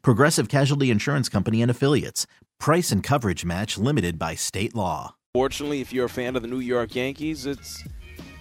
[0.00, 2.26] Progressive Casualty Insurance Company and Affiliates.
[2.58, 5.16] Price and coverage match limited by state law.
[5.34, 7.84] Fortunately, if you're a fan of the New York Yankees, it's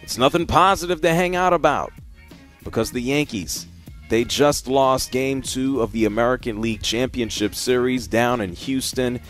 [0.01, 1.91] it's nothing positive to hang out about
[2.63, 3.67] because the Yankees
[4.11, 9.21] they just lost game 2 of the American League Championship Series down in Houston.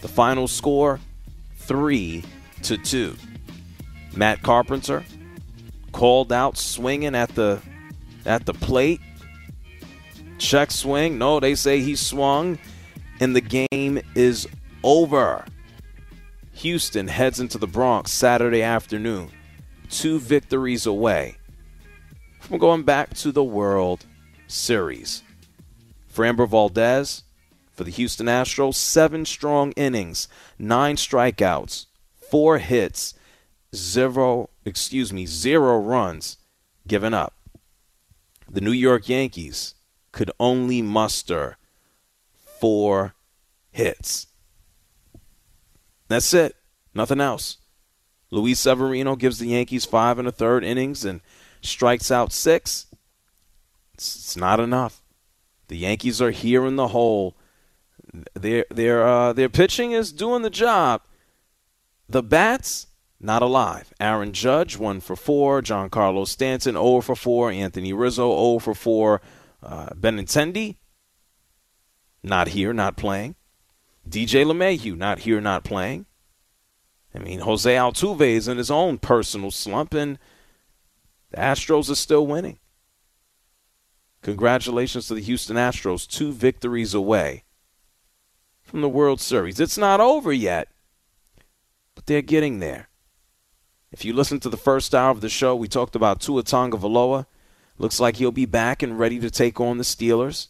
[0.00, 0.98] The final score
[1.56, 2.24] 3
[2.62, 3.14] to 2.
[4.16, 5.04] Matt Carpenter
[5.92, 7.60] called out swinging at the
[8.24, 9.02] at the plate.
[10.42, 11.18] Check swing.
[11.18, 12.58] No, they say he swung
[13.20, 14.48] and the game is
[14.82, 15.44] over.
[16.54, 19.30] Houston heads into the Bronx Saturday afternoon.
[19.88, 21.36] Two victories away
[22.40, 24.04] from going back to the World
[24.48, 25.22] Series.
[26.12, 27.22] Framber Valdez
[27.70, 30.26] for the Houston Astros, seven strong innings,
[30.58, 33.14] nine strikeouts, four hits,
[33.74, 36.36] zero, excuse me, zero runs
[36.88, 37.32] given up.
[38.50, 39.76] The New York Yankees
[40.12, 41.56] could only muster
[42.60, 43.14] four
[43.70, 44.28] hits.
[46.08, 46.54] That's it.
[46.94, 47.56] Nothing else.
[48.30, 51.20] Luis Severino gives the Yankees five and a third innings and
[51.60, 52.86] strikes out six.
[53.94, 55.02] It's, not enough.
[55.68, 57.36] The Yankees are here in the hole.
[58.34, 61.02] Their their uh, their pitching is doing the job.
[62.08, 62.88] The bats
[63.20, 63.92] not alive.
[64.00, 65.62] Aaron Judge, 1 for 4.
[65.62, 67.52] Giancarlo Stanton, 0 for 4.
[67.52, 69.22] Anthony Rizzo, 0 for 4.
[69.62, 70.76] Uh, Benintendi,
[72.22, 73.36] not here, not playing.
[74.08, 76.06] DJ LeMahieu, not here, not playing.
[77.14, 80.18] I mean, Jose Altuve is in his own personal slump, and
[81.30, 82.58] the Astros are still winning.
[84.22, 87.44] Congratulations to the Houston Astros, two victories away
[88.62, 89.60] from the World Series.
[89.60, 90.68] It's not over yet,
[91.94, 92.88] but they're getting there.
[93.90, 97.26] If you listen to the first hour of the show, we talked about Tua Tagovailoa.
[97.82, 100.46] Looks like he'll be back and ready to take on the Steelers.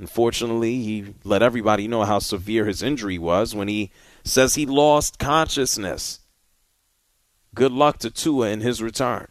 [0.00, 3.92] Unfortunately, he let everybody know how severe his injury was when he
[4.24, 6.18] says he lost consciousness.
[7.54, 9.28] Good luck to Tua in his return.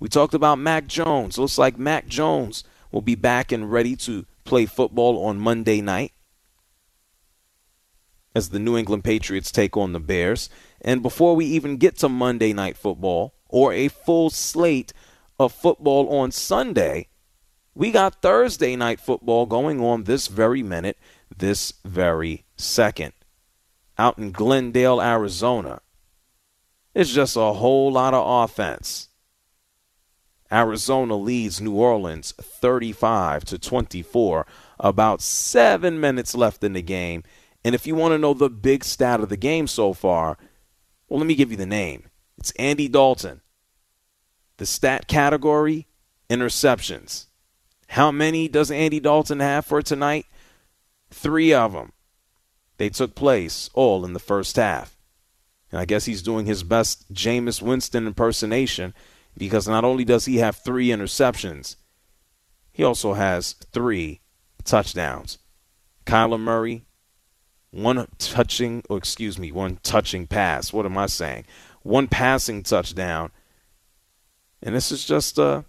[0.00, 1.38] We talked about Mac Jones.
[1.38, 6.10] Looks like Mac Jones will be back and ready to play football on Monday night
[8.34, 10.50] as the New England Patriots take on the Bears.
[10.80, 14.92] And before we even get to Monday Night Football or a full slate
[15.40, 17.08] of football on Sunday,
[17.74, 20.98] we got Thursday Night Football going on this very minute,
[21.34, 23.12] this very second.
[23.96, 25.80] Out in Glendale, Arizona.
[26.94, 29.08] It's just a whole lot of offense.
[30.52, 34.46] Arizona leads New Orleans 35 to 24.
[34.78, 37.22] About 7 minutes left in the game
[37.64, 40.38] and if you want to know the big stat of the game so far,
[41.08, 42.04] well, let me give you the name.
[42.38, 43.42] It's Andy Dalton.
[44.60, 45.86] The stat category
[46.28, 47.28] interceptions.
[47.88, 50.26] How many does Andy Dalton have for tonight?
[51.10, 51.92] Three of them.
[52.76, 54.98] They took place all in the first half.
[55.72, 58.92] And I guess he's doing his best Jameis Winston impersonation
[59.34, 61.76] because not only does he have three interceptions,
[62.70, 64.20] he also has three
[64.62, 65.38] touchdowns.
[66.04, 66.84] Kyler Murray,
[67.70, 70.70] one touching, or excuse me, one touching pass.
[70.70, 71.46] What am I saying?
[71.80, 73.30] One passing touchdown.
[74.62, 75.62] And this is just uh,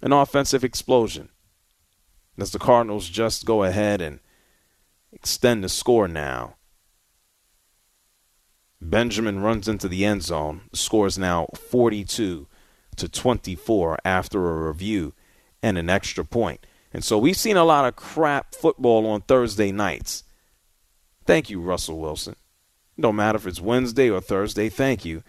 [0.00, 1.28] an offensive explosion.
[2.38, 4.20] As the Cardinals just go ahead and
[5.12, 6.56] extend the score now.
[8.80, 10.62] Benjamin runs into the end zone.
[10.70, 12.46] The score is now 42
[12.96, 15.14] to 24 after a review
[15.62, 16.66] and an extra point.
[16.92, 20.24] And so we've seen a lot of crap football on Thursday nights.
[21.24, 22.36] Thank you, Russell Wilson.
[22.96, 25.22] No matter if it's Wednesday or Thursday, thank you.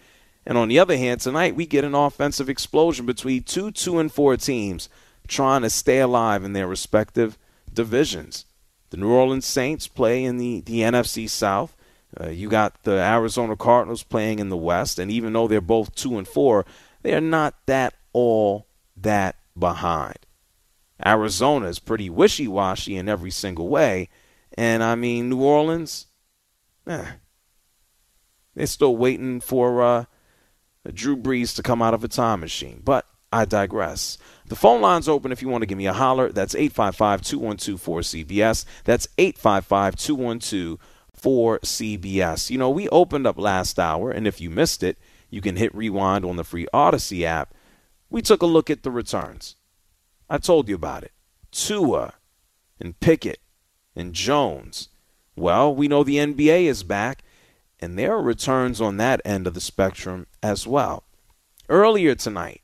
[0.45, 4.11] And on the other hand, tonight we get an offensive explosion between two two and
[4.11, 4.89] four teams
[5.27, 7.37] trying to stay alive in their respective
[7.73, 8.45] divisions.
[8.91, 11.75] The New Orleans Saints play in the, the NFC South.
[12.19, 15.95] Uh, you got the Arizona Cardinals playing in the West, and even though they're both
[15.95, 16.65] two and four,
[17.01, 20.17] they are not that all that behind.
[21.03, 24.09] Arizona is pretty wishy washy in every single way.
[24.57, 26.05] And I mean, New Orleans,
[26.87, 27.13] eh,
[28.55, 30.05] they're still waiting for uh,
[30.93, 32.81] Drew Brees to come out of a time machine.
[32.83, 34.17] But I digress.
[34.47, 36.31] The phone line's open if you want to give me a holler.
[36.31, 38.65] That's 855 212 4CBS.
[38.83, 40.79] That's 855 212
[41.21, 42.49] 4CBS.
[42.49, 44.97] You know, we opened up last hour, and if you missed it,
[45.29, 47.53] you can hit rewind on the free Odyssey app.
[48.09, 49.55] We took a look at the returns.
[50.29, 51.11] I told you about it.
[51.51, 52.13] Tua
[52.79, 53.39] and Pickett
[53.95, 54.89] and Jones.
[55.35, 57.23] Well, we know the NBA is back,
[57.79, 61.03] and there are returns on that end of the spectrum as well.
[61.67, 62.61] Earlier tonight,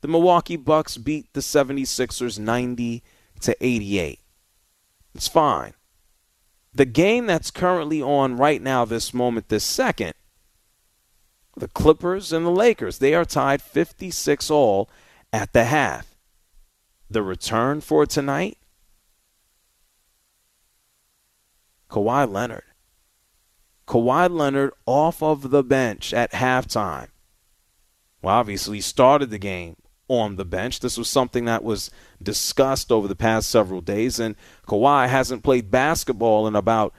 [0.00, 3.02] the Milwaukee Bucks beat the 76ers 90
[3.40, 4.20] to 88.
[5.14, 5.74] It's fine.
[6.74, 10.12] The game that's currently on right now, this moment, this second,
[11.56, 14.90] the Clippers and the Lakers, they are tied 56 all
[15.32, 16.14] at the half.
[17.08, 18.58] The return for tonight,
[21.88, 22.64] Kawhi Leonard.
[23.86, 27.08] Kawhi Leonard off of the bench at halftime.
[28.22, 29.76] Well, obviously, he started the game
[30.08, 30.80] on the bench.
[30.80, 31.90] This was something that was
[32.22, 34.34] discussed over the past several days, and
[34.66, 36.92] Kawhi hasn't played basketball in about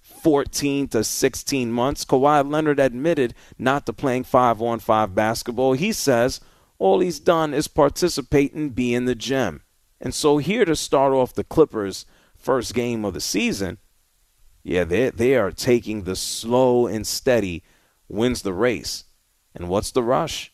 [0.00, 2.04] 14 to 16 months.
[2.04, 5.74] Kawhi Leonard admitted not to playing 5 on 5 basketball.
[5.74, 6.40] He says
[6.78, 9.62] all he's done is participate and be in the gym.
[10.00, 12.06] And so, here to start off the Clippers'
[12.36, 13.78] first game of the season,
[14.68, 17.62] yeah, they, they are taking the slow and steady
[18.06, 19.04] wins the race.
[19.54, 20.52] And what's the rush?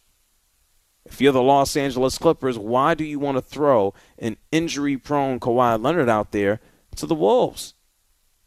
[1.05, 5.40] If you're the Los Angeles Clippers, why do you want to throw an injury prone
[5.40, 6.61] Kawhi Leonard out there
[6.94, 7.75] to the Wolves?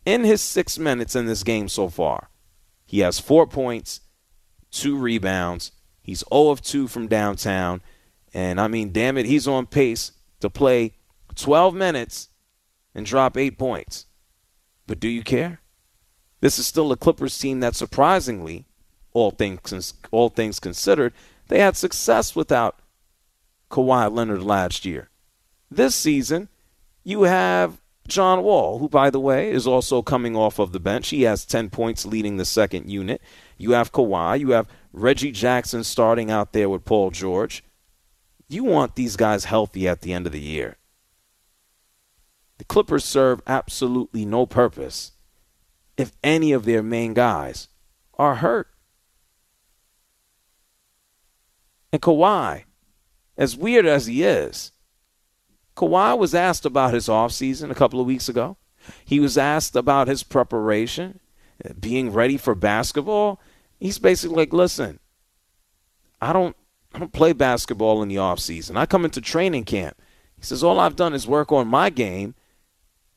[0.05, 2.29] In his six minutes in this game so far,
[2.85, 3.99] he has four points,
[4.71, 5.73] two rebounds.
[6.01, 7.81] He's 0 of 2 from downtown.
[8.33, 10.93] And I mean, damn it, he's on pace to play
[11.35, 12.29] 12 minutes
[12.95, 14.06] and drop eight points.
[14.87, 15.61] But do you care?
[16.39, 18.65] This is still a Clippers team that surprisingly,
[19.13, 21.13] all things all things considered,
[21.47, 22.79] they had success without
[23.69, 25.09] Kawhi Leonard last year.
[25.69, 26.49] This season,
[27.03, 31.09] you have John Wall, who, by the way, is also coming off of the bench.
[31.09, 33.21] He has 10 points leading the second unit.
[33.57, 34.39] You have Kawhi.
[34.39, 37.63] You have Reggie Jackson starting out there with Paul George.
[38.47, 40.77] You want these guys healthy at the end of the year.
[42.57, 45.11] The Clippers serve absolutely no purpose
[45.97, 47.67] if any of their main guys
[48.15, 48.67] are hurt.
[51.91, 52.63] And Kawhi,
[53.37, 54.71] as weird as he is,
[55.75, 58.57] Kawhi was asked about his offseason a couple of weeks ago.
[59.05, 61.19] He was asked about his preparation,
[61.79, 63.39] being ready for basketball.
[63.79, 64.99] He's basically like, listen,
[66.21, 66.55] I don't
[66.93, 68.75] I don't play basketball in the offseason.
[68.75, 69.97] I come into training camp.
[70.35, 72.33] He says, all I've done is work on my game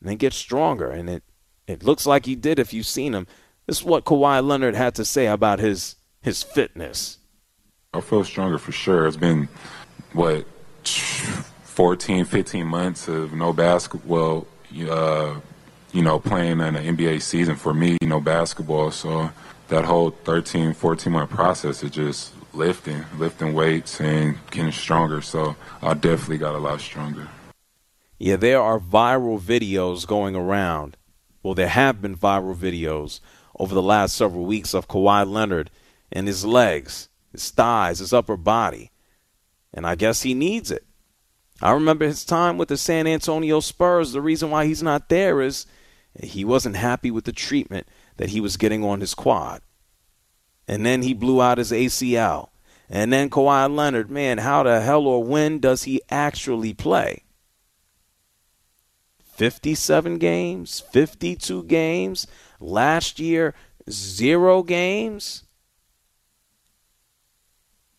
[0.01, 0.91] and then get stronger.
[0.91, 1.23] And it,
[1.67, 3.27] it looks like he did if you've seen him.
[3.67, 7.19] This is what Kawhi Leonard had to say about his his fitness.
[7.93, 9.07] I feel stronger for sure.
[9.07, 9.49] It's been,
[10.13, 10.47] what,
[10.85, 14.47] 14, 15 months of no basketball,
[14.89, 15.35] uh,
[15.93, 18.91] you know, playing in an NBA season for me, you know, basketball.
[18.91, 19.31] So
[19.69, 25.21] that whole 13, 14 month process is just lifting, lifting weights and getting stronger.
[25.21, 27.29] So I definitely got a lot stronger.
[28.21, 30.99] Yeah, there are viral videos going around.
[31.43, 33.21] Well, there have been viral videos
[33.59, 35.71] over the last several weeks of Kawhi Leonard
[36.13, 38.91] and his legs his thighs, his upper body.
[39.73, 40.85] And I guess he needs it.
[41.63, 44.13] I remember his time with the San Antonio Spurs.
[44.13, 45.65] The reason why he's not there is
[46.21, 47.87] he wasn't happy with the treatment
[48.19, 49.63] that he was getting on his quad.
[50.69, 52.51] And then he blew out his ACL.
[52.91, 57.25] And then Kawhi Leonard, man, how the hell or when does he actually play?
[59.41, 62.27] 57 games, 52 games.
[62.61, 63.55] Last year,
[63.89, 65.45] zero games.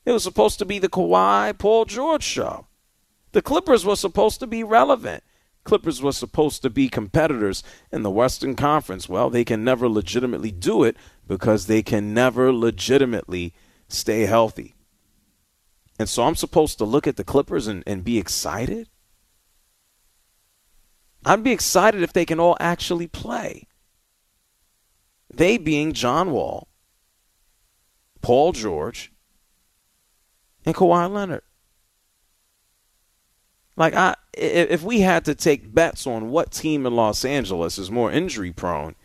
[0.06, 2.68] It was supposed to be the Kawhi Paul George show.
[3.32, 5.24] The Clippers were supposed to be relevant.
[5.64, 9.10] Clippers were supposed to be competitors in the Western Conference.
[9.10, 10.96] Well, they can never legitimately do it
[11.28, 13.56] because they can never legitimately
[13.88, 14.76] stay healthy.
[15.98, 18.90] And so I'm supposed to look at the Clippers and, and be excited?
[21.25, 23.68] I'd be excited if they can all actually play.
[25.34, 26.68] They being John Wall,
[28.22, 29.12] Paul George,
[30.66, 31.44] and Kawhi Leonard.
[33.78, 37.90] Like I, if we had to take bets on what team in Los Angeles is
[37.90, 38.96] more injury prone,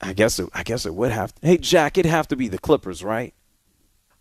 [0.00, 1.34] I guess it, I guess it would have.
[1.34, 3.34] To, hey, Jack, it'd have to be the Clippers, right?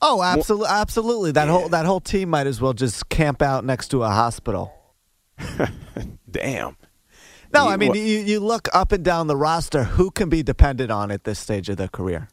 [0.02, 1.32] Oh, absolutely, absolutely.
[1.32, 1.52] That yeah.
[1.52, 4.74] whole that whole team might as well just camp out next to a hospital.
[6.34, 6.76] Damn.
[7.54, 9.84] No, I mean you, you look up and down the roster.
[9.84, 12.28] Who can be depended on at this stage of their career?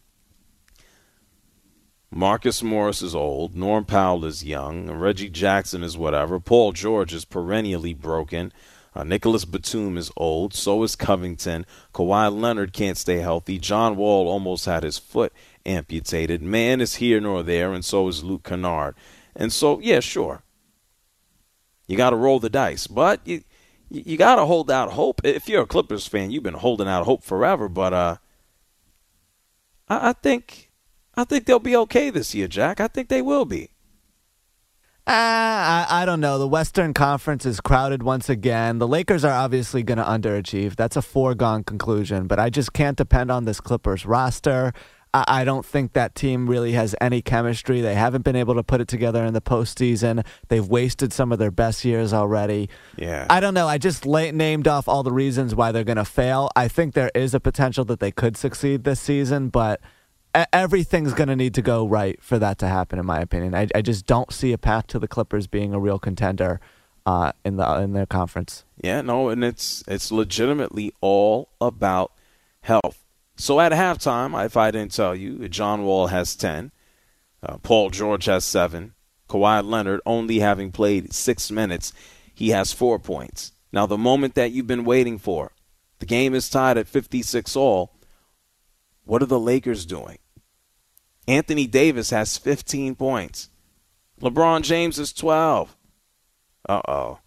[2.10, 3.54] Marcus Morris is old.
[3.54, 4.90] Norm Powell is young.
[4.90, 6.40] Reggie Jackson is whatever.
[6.40, 8.52] Paul George is perennially broken.
[8.94, 10.52] Uh, Nicolas Batum is old.
[10.54, 11.66] So is Covington.
[11.94, 13.58] Kawhi Leonard can't stay healthy.
[13.58, 15.32] John Wall almost had his foot
[15.64, 16.42] amputated.
[16.42, 18.96] Man is here nor there, and so is Luke Kennard.
[19.36, 20.42] And so, yeah, sure.
[21.86, 22.86] You got to roll the dice.
[22.86, 23.42] But you,
[23.90, 25.20] you got to hold out hope.
[25.24, 27.68] If you're a Clippers fan, you've been holding out hope forever.
[27.68, 28.16] But uh,
[29.88, 30.70] I, I think
[31.14, 32.80] I think they'll be okay this year, Jack.
[32.80, 33.70] I think they will be.
[35.06, 36.38] Uh, I, I don't know.
[36.38, 38.78] The Western Conference is crowded once again.
[38.78, 40.76] The Lakers are obviously going to underachieve.
[40.76, 42.28] That's a foregone conclusion.
[42.28, 44.72] But I just can't depend on this Clippers roster.
[45.12, 47.80] I don't think that team really has any chemistry.
[47.80, 50.24] They haven't been able to put it together in the postseason.
[50.48, 52.68] They've wasted some of their best years already.
[52.96, 53.26] Yeah.
[53.28, 53.66] I don't know.
[53.66, 56.48] I just la- named off all the reasons why they're going to fail.
[56.54, 59.80] I think there is a potential that they could succeed this season, but
[60.52, 63.54] everything's going to need to go right for that to happen, in my opinion.
[63.54, 66.60] I, I just don't see a path to the Clippers being a real contender
[67.06, 68.64] uh, in the in their conference.
[68.82, 72.12] Yeah, no, and it's it's legitimately all about
[72.62, 73.04] health.
[73.40, 76.72] So at halftime, if I didn't tell you, John Wall has 10,
[77.42, 78.92] uh, Paul George has 7,
[79.30, 81.94] Kawhi Leonard only having played six minutes,
[82.34, 83.52] he has four points.
[83.72, 85.52] Now, the moment that you've been waiting for,
[86.00, 87.96] the game is tied at 56 all.
[89.04, 90.18] What are the Lakers doing?
[91.26, 93.48] Anthony Davis has 15 points.
[94.20, 95.74] LeBron James is 12.
[96.68, 97.18] Uh oh.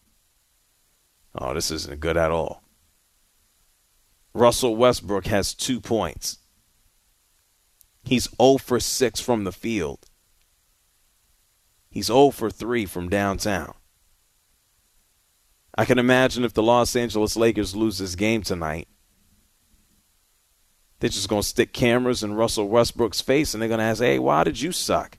[1.33, 2.62] Oh, this isn't good at all.
[4.33, 6.39] Russell Westbrook has two points.
[8.03, 10.05] He's 0 for 6 from the field.
[11.89, 13.73] He's 0 for 3 from downtown.
[15.75, 18.87] I can imagine if the Los Angeles Lakers lose this game tonight,
[20.99, 24.01] they're just going to stick cameras in Russell Westbrook's face and they're going to ask,
[24.01, 25.17] hey, why did you suck?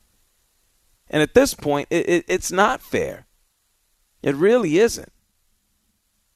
[1.08, 3.26] And at this point, it, it, it's not fair.
[4.22, 5.12] It really isn't.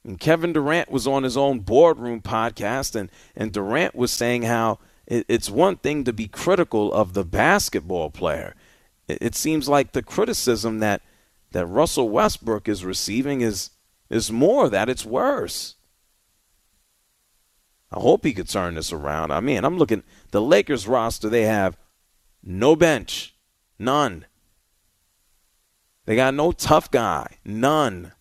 [0.08, 4.78] And Kevin Durant was on his own boardroom podcast, and, and Durant was saying how
[5.06, 8.54] it, it's one thing to be critical of the basketball player.
[9.06, 11.02] It, it seems like the criticism that,
[11.52, 13.68] that Russell Westbrook is receiving is,
[14.08, 15.74] is more that it's worse.
[17.92, 19.30] I hope he could turn this around.
[19.30, 21.76] I mean, I'm looking the Lakers roster, they have
[22.42, 23.34] no bench.
[23.78, 24.24] None.
[26.06, 27.36] They got no tough guy.
[27.44, 28.12] None.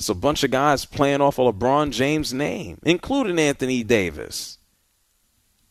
[0.00, 4.56] There's a bunch of guys playing off of LeBron James' name, including Anthony Davis.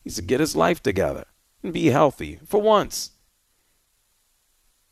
[0.03, 1.25] He's to get his life together
[1.63, 3.09] and be healthy for once.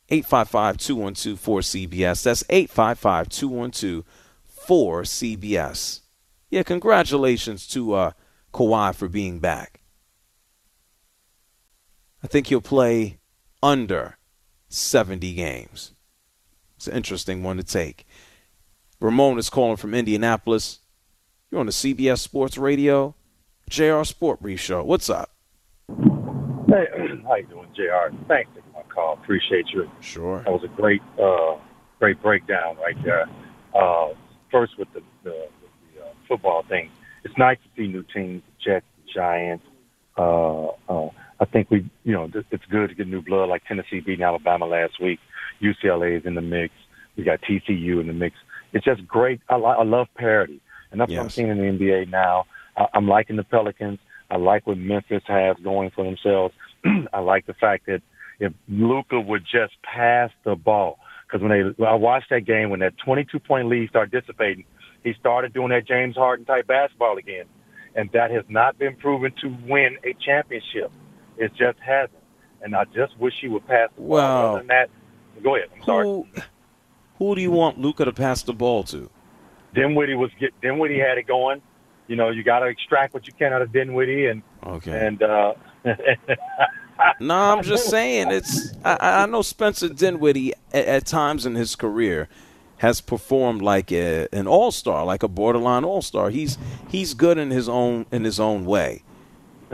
[0.10, 2.24] 855 212 4CBS.
[2.24, 4.04] That's 855 212
[4.68, 6.00] 4CBS.
[6.50, 8.12] Yeah, congratulations to uh,
[8.52, 9.82] Kawhi for being back.
[12.24, 13.20] I think he'll play
[13.62, 14.18] under
[14.68, 15.94] 70 games.
[16.76, 18.07] It's an interesting one to take.
[19.00, 20.80] Ramon is calling from Indianapolis.
[21.52, 23.16] You're on the CBS Sports Radio,
[23.70, 24.84] JR Sport Brief Show.
[24.84, 25.30] What's up?
[25.88, 26.88] Hey,
[27.24, 28.14] how you doing, JR?
[28.28, 29.14] Thanks for my call.
[29.14, 29.90] Appreciate you.
[30.02, 30.42] Sure.
[30.44, 31.58] That was a great, uh,
[32.00, 33.30] great breakdown right there.
[33.76, 34.10] Uh,
[34.52, 35.48] first with the, the,
[35.94, 36.90] the uh, football thing,
[37.24, 39.66] it's nice to see new teams, Jets, Giants.
[40.18, 44.00] Uh, uh, I think we, you know, it's good to get new blood like Tennessee
[44.00, 45.20] beating Alabama last week.
[45.62, 46.74] UCLA is in the mix.
[47.16, 48.36] We got TCU in the mix
[48.74, 49.42] it's just great.
[49.50, 51.18] I, I love parity, and that's yes.
[51.18, 52.46] what I'm seeing in the NBA now.
[52.76, 54.00] I, I'm liking the Pelicans.
[54.30, 56.54] I like what Memphis has going for themselves.
[57.14, 58.02] I like the fact that
[58.40, 62.82] if Luka would just pass the ball, because when they I watched that game when
[62.82, 64.66] that 22 point lead started dissipating,
[65.04, 67.46] he started doing that James Harden type basketball again,
[67.96, 70.92] and that has not been proven to win a championship.
[71.38, 72.24] It just hasn't,
[72.62, 74.10] and I just wish he would pass the ball.
[74.10, 74.90] Well, Other than that,
[75.44, 75.70] go ahead.
[75.76, 76.06] I'm sorry.
[76.06, 76.28] Who,
[77.18, 79.10] who do you want Luka to pass the ball to?
[79.74, 81.62] Dinwiddie was get Dinwiddie had it going.
[82.08, 85.22] You know, you got to extract what you can out of Dinwiddie, and okay, and
[85.22, 85.54] uh,
[87.20, 88.74] no, I'm just saying it's.
[88.84, 92.30] I, I know Spencer Dinwiddie at, at, times in his career
[92.78, 96.30] has performed like a, an all star, like a borderline all star.
[96.30, 96.58] He's
[96.88, 99.04] he's good in his own in his own way,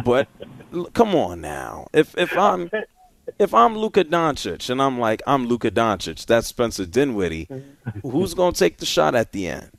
[0.03, 0.27] but
[0.93, 1.87] come on now.
[1.93, 2.71] If if I'm
[3.39, 7.47] if I'm Luka Doncic and I'm like I'm Luka Doncic, that's Spencer Dinwiddie,
[8.01, 9.71] who's going to take the shot at the end?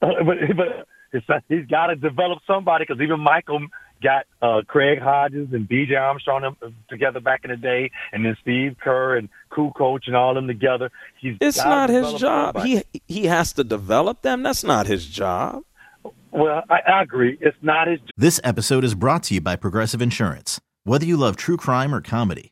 [0.00, 3.66] Uh, but but he's got to develop somebody because even Michael
[4.02, 5.94] got uh, Craig Hodges and B.J.
[5.94, 6.56] Armstrong
[6.88, 10.90] together back in the day, and then Steve Kerr and Kukoc and all them together.
[11.20, 12.56] He's it's not his job.
[12.56, 12.82] Somebody.
[12.92, 14.42] He he has to develop them.
[14.42, 15.62] That's not his job.
[16.32, 17.38] Well, I, I agree.
[17.40, 18.00] It's not his.
[18.16, 20.60] This episode is brought to you by Progressive Insurance.
[20.84, 22.51] Whether you love true crime or comedy,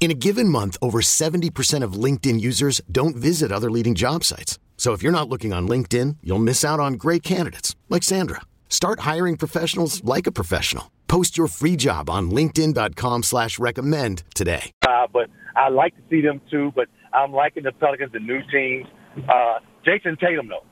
[0.00, 4.58] In a given month, over 70% of LinkedIn users don't visit other leading job sites.
[4.76, 8.42] So if you're not looking on LinkedIn, you'll miss out on great candidates like Sandra.
[8.68, 10.92] Start hiring professionals like a professional.
[11.08, 14.70] Post your free job on LinkedIn.com slash recommend today.
[14.86, 18.40] Uh, but I like to see them too, but I'm liking the Pelicans, the new
[18.52, 18.86] teams.
[19.28, 20.64] Uh, Jayson Tatum, though.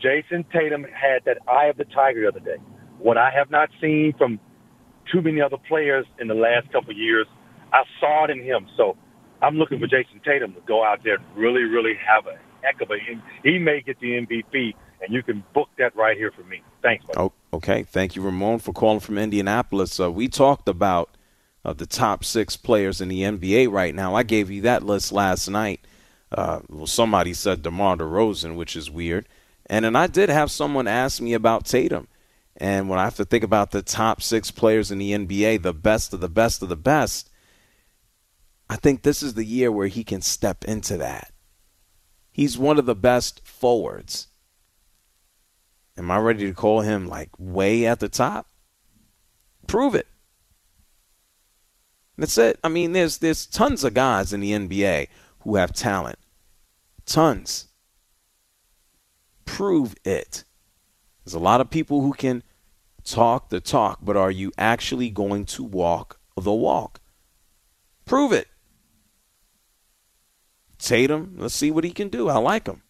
[0.00, 2.62] Jayson Tatum had that eye of the tiger the other day.
[2.98, 4.38] What I have not seen from
[5.10, 7.26] too many other players in the last couple years,
[7.72, 8.66] I saw it in him.
[8.76, 8.96] So
[9.42, 12.80] I'm looking for Jayson Tatum to go out there and really, really have a heck
[12.80, 12.96] of a.
[13.42, 16.62] He may get the MVP, and you can book that right here for me.
[16.82, 17.04] Thanks.
[17.06, 17.18] Buddy.
[17.18, 17.82] Oh, okay.
[17.82, 19.98] Thank you, Ramon, for calling from Indianapolis.
[19.98, 21.16] Uh, we talked about
[21.64, 24.14] uh, the top six players in the NBA right now.
[24.14, 25.80] I gave you that list last night.
[26.32, 29.26] Uh, well, somebody said DeMar DeRozan, which is weird.
[29.66, 32.08] And then I did have someone ask me about Tatum.
[32.56, 35.72] And when I have to think about the top six players in the NBA, the
[35.72, 37.29] best of the best of the best,
[38.70, 41.32] I think this is the year where he can step into that.
[42.30, 44.28] He's one of the best forwards.
[45.98, 48.46] Am I ready to call him like way at the top?
[49.66, 50.06] Prove it.
[52.16, 52.60] That's it.
[52.62, 55.08] I mean, there's there's tons of guys in the NBA
[55.40, 56.20] who have talent.
[57.06, 57.66] Tons.
[59.46, 60.44] Prove it.
[61.24, 62.44] There's a lot of people who can
[63.02, 67.00] talk the talk, but are you actually going to walk the walk?
[68.06, 68.46] Prove it.
[70.80, 72.28] Tatum, let's see what he can do.
[72.28, 72.82] I like him.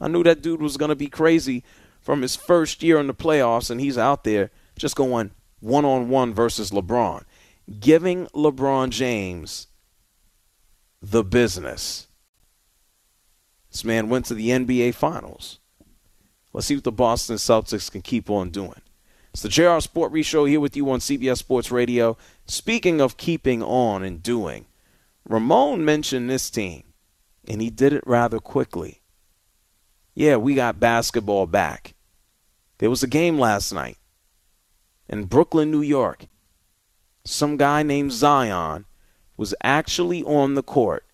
[0.00, 1.64] I knew that dude was going to be crazy
[2.00, 6.08] from his first year in the playoffs, and he's out there just going one on
[6.08, 7.24] one versus LeBron,
[7.78, 9.68] giving LeBron James
[11.00, 12.08] the business.
[13.70, 15.60] This man went to the NBA Finals.
[16.52, 18.80] Let's see what the Boston Celtics can keep on doing.
[19.32, 22.18] It's the JR Sport Brief Show here with you on CBS Sports Radio.
[22.44, 24.66] Speaking of keeping on and doing,
[25.32, 26.82] Ramon mentioned this team,
[27.48, 29.00] and he did it rather quickly.
[30.14, 31.94] Yeah, we got basketball back.
[32.76, 33.96] There was a game last night
[35.08, 36.26] in Brooklyn, New York.
[37.24, 38.84] Some guy named Zion
[39.38, 41.06] was actually on the court,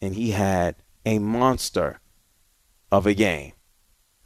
[0.00, 2.00] and he had a monster
[2.90, 3.52] of a game.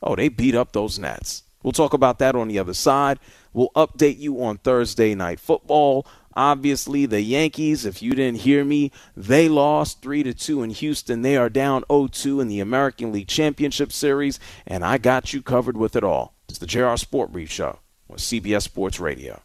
[0.00, 1.42] Oh, they beat up those Nets.
[1.64, 3.18] We'll talk about that on the other side.
[3.52, 6.06] We'll update you on Thursday night football.
[6.36, 11.22] Obviously, the Yankees, if you didn't hear me, they lost 3 to 2 in Houston.
[11.22, 15.78] They are down 0-2 in the American League Championship Series, and I got you covered
[15.78, 16.34] with it all.
[16.50, 17.78] It's the JR Sport Brief Show
[18.10, 19.40] on CBS Sports Radio.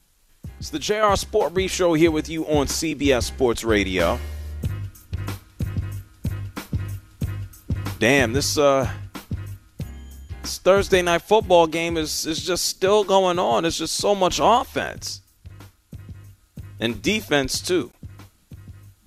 [0.60, 4.19] It's the JR Sport Brief Show here with you on CBS Sports Radio.
[7.99, 8.91] Damn, this uh
[10.41, 13.63] this Thursday night football game is is just still going on.
[13.63, 15.20] It's just so much offense
[16.82, 17.91] and defense too.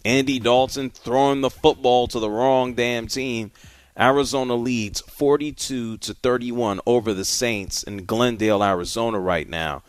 [0.04, 3.50] Andy Dalton throwing the football to the wrong damn team.
[3.98, 9.82] Arizona leads 42 to 31 over the Saints in Glendale, Arizona right now.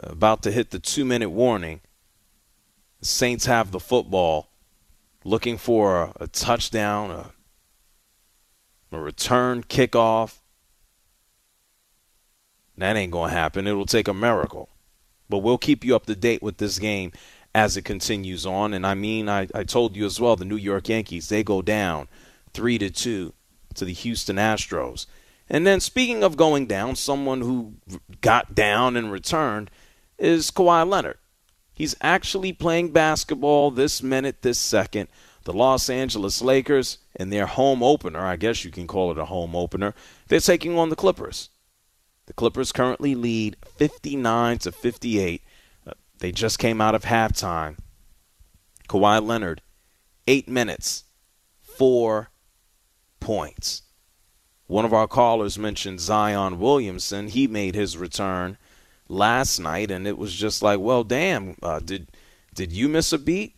[0.00, 1.80] Uh, about to hit the 2-minute warning.
[3.00, 4.48] The Saints have the football
[5.24, 7.32] looking for a, a touchdown, a,
[8.92, 10.38] a return kickoff.
[12.76, 13.66] That ain't going to happen.
[13.66, 14.68] It'll take a miracle.
[15.28, 17.12] But we'll keep you up to date with this game
[17.54, 18.74] as it continues on.
[18.74, 21.62] And I mean, I, I told you as well, the New York Yankees, they go
[21.62, 22.08] down
[22.52, 23.32] 3 to 2
[23.74, 25.06] to the Houston Astros.
[25.48, 27.74] And then, speaking of going down, someone who
[28.20, 29.70] got down and returned
[30.18, 31.18] is Kawhi Leonard.
[31.72, 35.08] He's actually playing basketball this minute, this second.
[35.44, 39.26] The Los Angeles Lakers, in their home opener, I guess you can call it a
[39.26, 39.94] home opener,
[40.26, 41.50] they're taking on the Clippers.
[42.26, 45.42] The Clippers currently lead 59 to 58.
[45.86, 47.78] Uh, they just came out of halftime.
[48.88, 49.62] Kawhi Leonard,
[50.26, 51.04] eight minutes,
[51.60, 52.30] four
[53.20, 53.82] points.
[54.66, 57.28] One of our callers mentioned Zion Williamson.
[57.28, 58.58] He made his return
[59.08, 62.08] last night, and it was just like, well, damn, uh, did
[62.54, 63.54] did you miss a beat?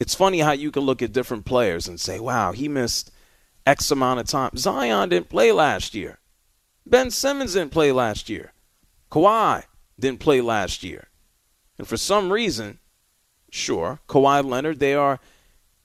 [0.00, 3.10] It's funny how you can look at different players and say, wow, he missed
[3.66, 4.56] X amount of time.
[4.56, 6.18] Zion didn't play last year.
[6.88, 8.52] Ben Simmons didn't play last year.
[9.10, 9.64] Kawhi
[9.98, 11.08] didn't play last year.
[11.76, 12.78] And for some reason,
[13.50, 15.20] sure, Kawhi Leonard, they are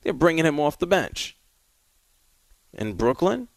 [0.01, 1.37] they're bringing him off the bench.
[2.73, 3.47] In Brooklyn,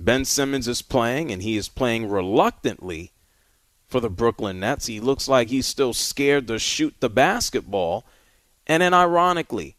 [0.00, 3.12] Ben Simmons is playing and he is playing reluctantly
[3.86, 4.86] for the Brooklyn Nets.
[4.86, 8.04] He looks like he's still scared to shoot the basketball.
[8.66, 9.76] And then ironically,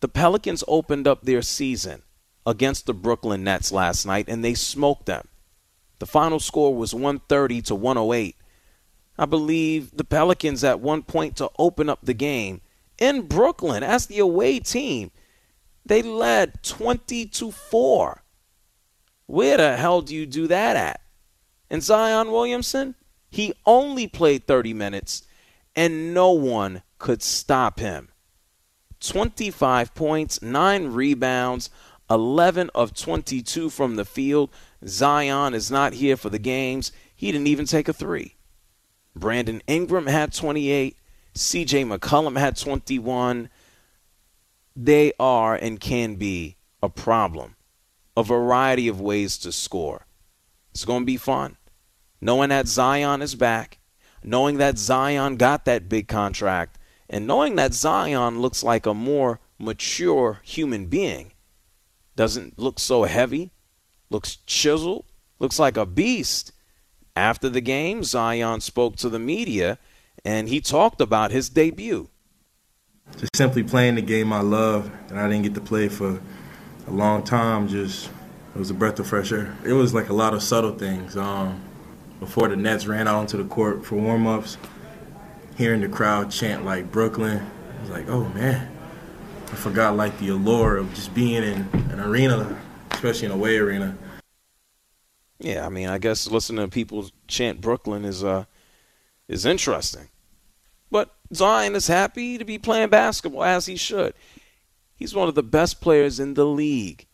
[0.00, 2.02] the Pelicans opened up their season
[2.46, 5.28] against the Brooklyn Nets last night and they smoked them.
[6.02, 8.34] The final score was 130 to 108.
[9.16, 12.60] I believe the Pelicans at one point to open up the game
[12.98, 15.12] in Brooklyn as the away team,
[15.86, 18.24] they led 20 to 4.
[19.26, 21.02] Where the hell do you do that at?
[21.70, 22.96] And Zion Williamson,
[23.30, 25.22] he only played 30 minutes
[25.76, 28.08] and no one could stop him.
[28.98, 31.70] 25 points, 9 rebounds,
[32.10, 34.50] 11 of 22 from the field.
[34.86, 36.92] Zion is not here for the games.
[37.14, 38.36] He didn't even take a three.
[39.14, 40.96] Brandon Ingram had 28.
[41.34, 43.48] CJ McCollum had 21.
[44.74, 47.56] They are and can be a problem.
[48.16, 50.06] A variety of ways to score.
[50.72, 51.56] It's going to be fun.
[52.20, 53.78] Knowing that Zion is back,
[54.22, 59.40] knowing that Zion got that big contract, and knowing that Zion looks like a more
[59.58, 61.32] mature human being.
[62.16, 63.51] Doesn't look so heavy,
[64.12, 65.04] looks chiseled,
[65.38, 66.52] looks like a beast.
[67.16, 69.78] After the game, Zion spoke to the media
[70.24, 72.08] and he talked about his debut.
[73.18, 76.20] Just simply playing the game I love and I didn't get to play for
[76.86, 78.08] a long time, just
[78.54, 79.56] it was a breath of fresh air.
[79.64, 81.16] It was like a lot of subtle things.
[81.16, 81.60] Um,
[82.20, 84.56] before the Nets ran out onto the court for warm-ups,
[85.56, 87.44] hearing the crowd chant like Brooklyn,
[87.78, 88.70] I was like, oh man,
[89.50, 92.58] I forgot like the allure of just being in an arena,
[92.92, 93.96] especially an away arena.
[95.42, 98.44] Yeah, I mean, I guess listening to people chant Brooklyn is uh
[99.28, 100.08] is interesting.
[100.90, 104.14] But Zion is happy to be playing basketball as he should.
[104.94, 107.06] He's one of the best players in the league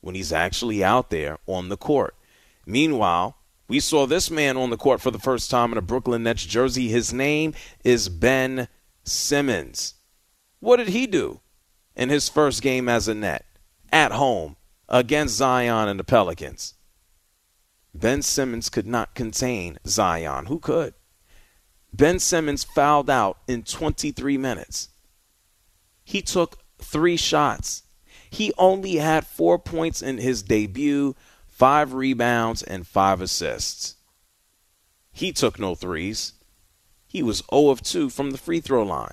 [0.00, 2.14] when he's actually out there on the court.
[2.66, 3.36] Meanwhile,
[3.68, 6.44] we saw this man on the court for the first time in a Brooklyn Nets
[6.44, 6.88] jersey.
[6.88, 7.54] His name
[7.84, 8.68] is Ben
[9.04, 9.94] Simmons.
[10.60, 11.40] What did he do
[11.96, 13.46] in his first game as a net
[13.90, 14.56] at home
[14.90, 16.74] against Zion and the Pelicans?
[17.94, 20.46] Ben Simmons could not contain Zion.
[20.46, 20.94] Who could?
[21.92, 24.88] Ben Simmons fouled out in 23 minutes.
[26.04, 27.82] He took three shots.
[28.30, 31.14] He only had four points in his debut,
[31.46, 33.96] five rebounds, and five assists.
[35.12, 36.32] He took no threes.
[37.06, 39.12] He was 0 of 2 from the free throw line.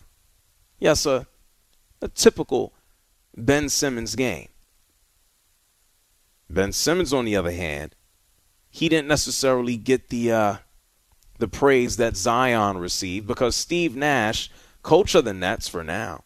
[0.80, 1.28] Yes, a,
[2.02, 2.74] a typical
[3.36, 4.48] Ben Simmons game.
[6.50, 7.94] Ben Simmons, on the other hand,
[8.70, 10.56] he didn't necessarily get the uh,
[11.38, 14.52] the praise that Zion received because Steve Nash,
[14.84, 16.24] coach of the Nets for now,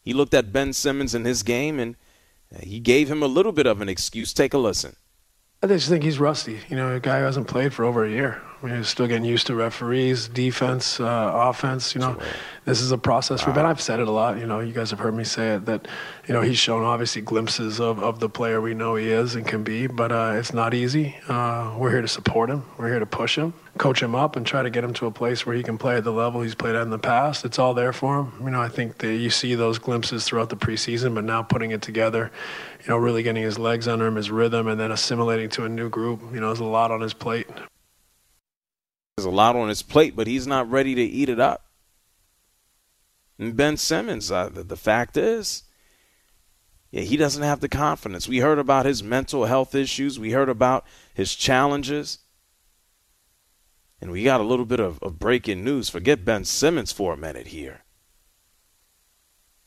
[0.00, 1.96] he looked at Ben Simmons in his game and
[2.60, 4.32] he gave him a little bit of an excuse.
[4.32, 4.96] Take a listen.
[5.62, 6.60] I just think he's rusty.
[6.68, 8.40] You know, a guy who hasn't played for over a year.
[8.62, 11.94] I mean, he's still getting used to referees, defense, uh, offense.
[11.94, 12.18] You know,
[12.64, 13.66] this is a process for Ben.
[13.66, 14.38] I've said it a lot.
[14.38, 15.86] You know, you guys have heard me say it that,
[16.26, 19.46] you know, he's shown obviously glimpses of, of the player we know he is and
[19.46, 21.16] can be, but uh, it's not easy.
[21.28, 22.64] Uh, we're here to support him.
[22.78, 25.10] We're here to push him, coach him up, and try to get him to a
[25.10, 27.44] place where he can play at the level he's played at in the past.
[27.44, 28.32] It's all there for him.
[28.40, 31.72] You know, I think that you see those glimpses throughout the preseason, but now putting
[31.72, 32.32] it together,
[32.80, 35.68] you know, really getting his legs under him, his rhythm, and then assimilating to a
[35.68, 36.22] new group.
[36.32, 37.48] You know, there's a lot on his plate.
[39.16, 41.64] There's a lot on his plate, but he's not ready to eat it up.
[43.38, 45.62] And Ben Simmons, uh, the, the fact is,
[46.90, 48.28] yeah, he doesn't have the confidence.
[48.28, 50.18] We heard about his mental health issues.
[50.18, 52.18] We heard about his challenges.
[54.02, 55.88] And we got a little bit of, of breaking news.
[55.88, 57.84] Forget Ben Simmons for a minute here.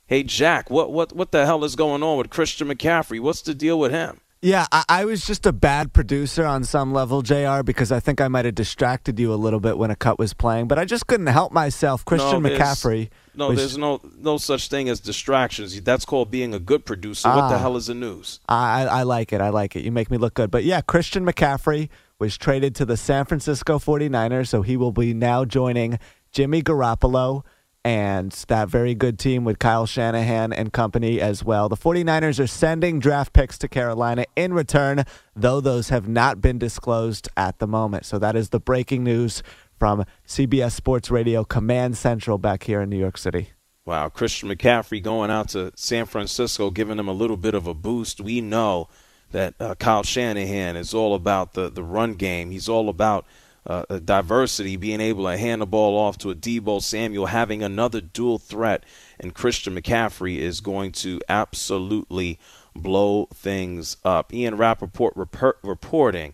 [0.06, 3.20] Hey Jack, what what what the hell is going on with Christian McCaffrey?
[3.20, 4.22] What's the deal with him?
[4.42, 8.22] Yeah, I, I, was just a bad producer on some level, JR, because I think
[8.22, 10.86] I might have distracted you a little bit when a cut was playing, but I
[10.86, 12.06] just couldn't help myself.
[12.06, 13.10] Christian no, McCaffrey.
[13.36, 15.82] No, was, there's no no such thing as distractions.
[15.82, 17.28] That's called being a good producer.
[17.28, 18.40] Ah, what the hell is the news?
[18.48, 19.42] I, I like it.
[19.42, 19.84] I like it.
[19.84, 20.50] You make me look good.
[20.52, 25.14] But yeah, Christian McCaffrey was traded to the San Francisco 49ers, so he will be
[25.14, 26.00] now joining
[26.32, 27.44] Jimmy Garoppolo
[27.86, 31.70] and that very good team with Kyle Shanahan and company as well.
[31.70, 36.58] The 49ers are sending draft picks to Carolina in return, though those have not been
[36.58, 38.06] disclosed at the moment.
[38.06, 39.42] So that is the breaking news
[39.78, 43.52] from CBS Sports Radio Command Central back here in New York City.
[43.86, 47.74] Wow, Christian McCaffrey going out to San Francisco, giving them a little bit of a
[47.74, 48.20] boost.
[48.20, 48.90] We know
[49.32, 52.52] that uh, Kyle Shanahan is all about the, the run game.
[52.52, 53.26] He's all about–
[53.70, 58.02] uh, diversity, being able to hand the ball off to a Deebo Samuel, having another
[58.02, 58.84] dual threat,
[59.20, 62.40] and Christian McCaffrey is going to absolutely
[62.76, 64.34] blow things up.
[64.34, 66.34] Ian Rapoport rep- reporting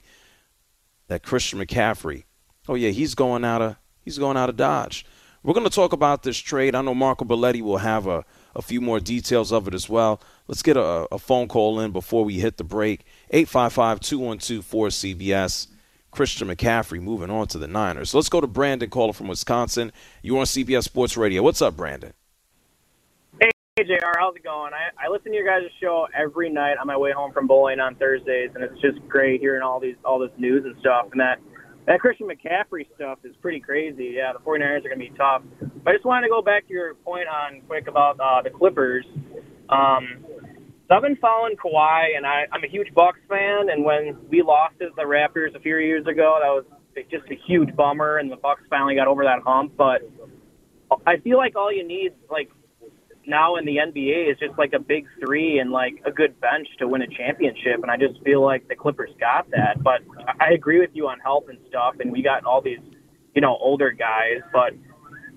[1.10, 2.24] that Christian McCaffrey,
[2.69, 5.06] oh yeah, he's going out of he's going out of Dodge.
[5.43, 6.74] We're going to talk about this trade.
[6.74, 8.24] I know Marco Belletti will have a,
[8.56, 10.19] a few more details of it as well.
[10.48, 13.02] Let's get a, a phone call in before we hit the break.
[13.30, 15.67] 855 212 4CBS.
[16.15, 18.13] Christian McCaffrey moving on to the Niners.
[18.13, 19.91] Let's go to Brandon caller from Wisconsin.
[20.21, 21.43] You're on CBS Sports Radio.
[21.43, 22.13] What's up, Brandon?
[23.41, 24.17] Hey, JR.
[24.17, 24.71] How's it going?
[24.71, 27.82] I, I listen to your guys' show every night on my way home from bowling
[27.82, 31.08] on Thursdays, and it's just great hearing all these all this news and stuff.
[31.12, 31.39] And that
[31.86, 34.13] that Christian McCaffrey stuff is pretty crazy.
[34.15, 35.41] Yeah, the 49ers are going to be tough.
[35.84, 38.51] But I just wanted to go back to your point on quick about uh, the
[38.51, 39.06] Clippers.
[39.67, 40.25] Um,
[40.88, 43.69] so I've been following Kawhi, and I, I'm a huge Bucks fan.
[43.69, 46.65] And when we lost to the Raptors a few years ago, that was
[47.10, 49.74] just a huge bummer, and the Bucks finally got over that hump.
[49.76, 50.02] But
[51.08, 52.52] I feel like all you need, like
[53.26, 56.67] now in the NBA, is just like a big three and like a good bench
[56.78, 57.82] to win a championship.
[57.82, 59.82] And I just feel like the Clippers got that.
[59.82, 60.02] But
[60.39, 62.80] I agree with you on health and stuff, and we got all these,
[63.34, 64.41] you know, older guys.
[64.54, 64.74] But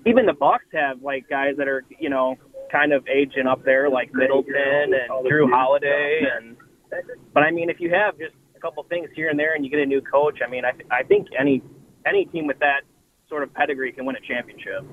[0.05, 2.35] even the Bucks have like guys that are, you know,
[2.71, 6.55] kind of aging up there, like Middleton and Jrue Holiday, and
[7.33, 9.71] but I mean, if you have just a couple things here and there, and you
[9.71, 11.61] get a new coach, I mean, I I think any
[12.05, 12.81] any team with that
[13.27, 14.83] sort of pedigree can win a championship.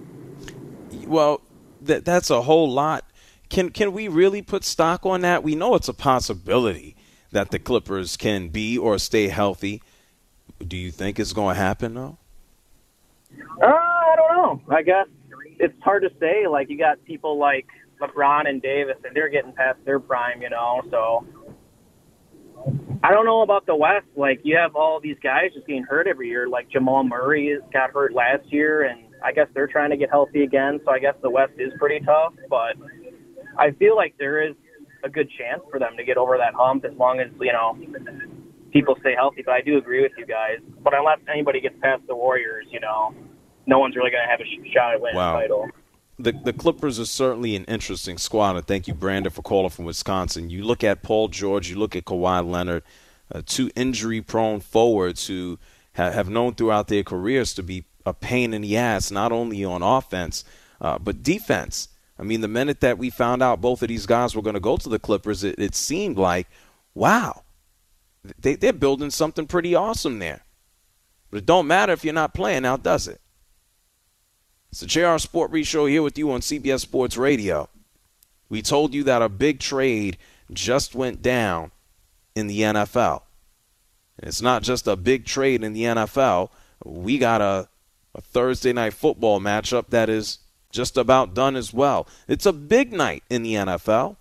[1.06, 1.40] Well,
[1.82, 3.04] that that's a whole lot.
[3.48, 5.42] Can can we really put stock on that?
[5.42, 6.96] We know it's a possibility
[7.32, 9.82] that the Clippers can be or stay healthy.
[10.66, 12.18] Do you think it's going to happen though?
[13.62, 14.74] Uh, I don't know.
[14.74, 15.06] I guess
[15.58, 16.46] it's hard to say.
[16.46, 17.66] Like you got people like
[18.00, 20.82] LeBron and Davis, and they're getting past their prime, you know.
[20.90, 21.26] So
[23.02, 24.06] I don't know about the West.
[24.16, 26.48] Like you have all these guys just getting hurt every year.
[26.48, 30.42] Like Jamal Murray got hurt last year, and I guess they're trying to get healthy
[30.42, 30.80] again.
[30.84, 32.34] So I guess the West is pretty tough.
[32.48, 32.76] But
[33.58, 34.54] I feel like there is
[35.04, 37.78] a good chance for them to get over that hump as long as you know
[38.72, 39.42] people stay healthy.
[39.44, 40.58] But I do agree with you guys.
[40.82, 43.14] But unless anybody gets past the Warriors, you know,
[43.66, 45.34] no one's really going to have a shot at winning wow.
[45.34, 45.68] the title.
[46.18, 49.84] The, the Clippers are certainly an interesting squad, and thank you, Brandon, for calling from
[49.84, 50.48] Wisconsin.
[50.48, 52.84] You look at Paul George, you look at Kawhi Leonard,
[53.34, 55.58] uh, two injury-prone forwards who
[55.94, 59.64] ha- have known throughout their careers to be a pain in the ass, not only
[59.64, 60.44] on offense
[60.80, 61.88] uh, but defense.
[62.18, 64.60] I mean, the minute that we found out both of these guys were going to
[64.60, 66.48] go to the Clippers, it, it seemed like,
[66.94, 67.42] wow,
[68.38, 70.42] they, they're building something pretty awesome there.
[71.30, 73.20] But it don't matter if you're not playing now, does it?
[74.76, 77.70] It's the JR Sport Show here with you on CBS Sports Radio.
[78.50, 80.18] We told you that a big trade
[80.52, 81.70] just went down
[82.34, 83.22] in the NFL.
[84.18, 86.50] And it's not just a big trade in the NFL.
[86.84, 87.70] We got a,
[88.14, 92.06] a Thursday night football matchup that is just about done as well.
[92.28, 94.16] It's a big night in the NFL.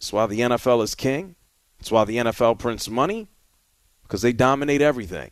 [0.00, 1.36] That's why the NFL is king.
[1.78, 3.28] That's why the NFL prints money,
[4.02, 5.30] because they dominate everything,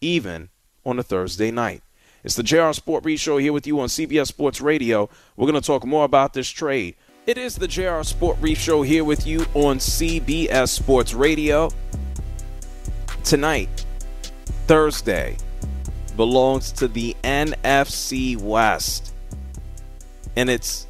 [0.00, 0.48] even
[0.84, 1.84] on a Thursday night.
[2.22, 5.08] It's the JR Sport Brief Show here with you on CBS Sports Radio.
[5.36, 6.96] We're going to talk more about this trade.
[7.26, 11.70] It is the JR Sport Brief Show here with you on CBS Sports Radio.
[13.24, 13.86] Tonight,
[14.66, 15.38] Thursday,
[16.14, 19.14] belongs to the NFC West.
[20.36, 20.86] And it's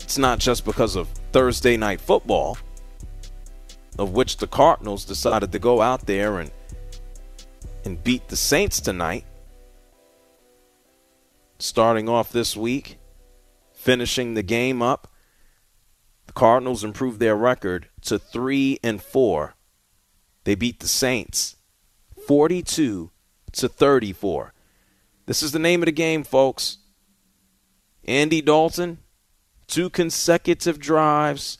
[0.00, 2.58] it's not just because of Thursday night football,
[3.96, 6.50] of which the Cardinals decided to go out there and
[7.84, 9.24] and beat the Saints tonight
[11.58, 12.98] starting off this week,
[13.74, 15.12] finishing the game up.
[16.26, 19.54] The Cardinals improved their record to 3 and 4.
[20.44, 21.56] They beat the Saints
[22.26, 23.10] 42
[23.52, 24.52] to 34.
[25.26, 26.78] This is the name of the game, folks.
[28.04, 28.98] Andy Dalton,
[29.66, 31.58] two consecutive drives,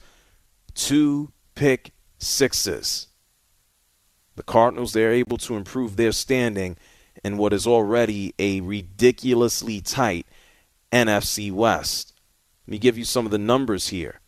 [0.74, 3.08] two pick sixes.
[4.36, 6.76] The Cardinals, they're able to improve their standing
[7.24, 10.26] in what is already a ridiculously tight
[10.92, 12.14] NFC West.
[12.66, 14.20] Let me give you some of the numbers here.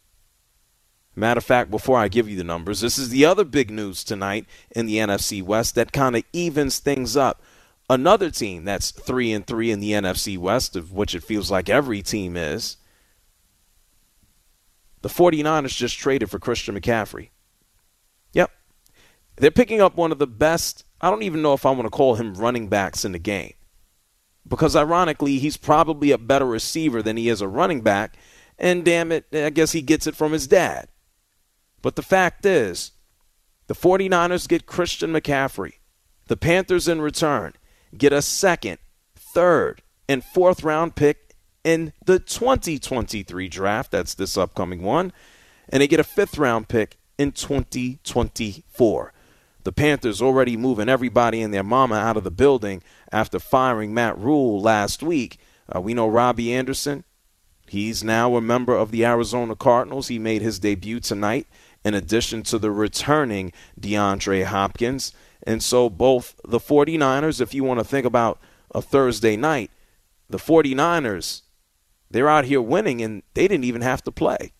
[1.16, 4.04] Matter of fact, before I give you the numbers, this is the other big news
[4.04, 7.42] tonight in the NFC West that kind of evens things up.
[7.90, 11.68] Another team that's 3 and 3 in the NFC West, of which it feels like
[11.68, 12.76] every team is.
[15.02, 17.30] The 49ers just traded for Christian McCaffrey.
[18.32, 18.50] Yep.
[19.36, 21.90] They're picking up one of the best, I don't even know if I want to
[21.90, 23.54] call him running backs in the game.
[24.46, 28.16] Because ironically, he's probably a better receiver than he is a running back.
[28.58, 30.88] And damn it, I guess he gets it from his dad.
[31.82, 32.92] But the fact is,
[33.66, 35.74] the 49ers get Christian McCaffrey.
[36.26, 37.54] The Panthers, in return,
[37.96, 38.78] get a second,
[39.16, 41.34] third, and fourth round pick
[41.64, 43.90] in the 2023 draft.
[43.90, 45.12] That's this upcoming one.
[45.68, 49.12] And they get a fifth round pick in 2024.
[49.62, 54.18] The Panthers already moving everybody and their mama out of the building after firing Matt
[54.18, 55.38] Rhule last week.
[55.74, 57.04] Uh, we know Robbie Anderson.
[57.68, 60.08] He's now a member of the Arizona Cardinals.
[60.08, 61.46] He made his debut tonight
[61.84, 65.12] in addition to the returning DeAndre Hopkins.
[65.42, 68.40] And so both the 49ers, if you want to think about
[68.74, 69.70] a Thursday night,
[70.28, 71.42] the 49ers,
[72.10, 74.52] they're out here winning and they didn't even have to play.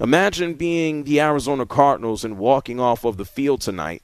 [0.00, 4.02] Imagine being the Arizona Cardinals and walking off of the field tonight,